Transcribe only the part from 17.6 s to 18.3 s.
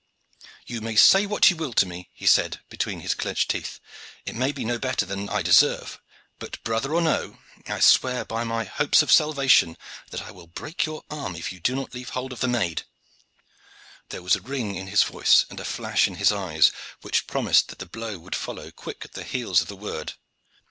that the blow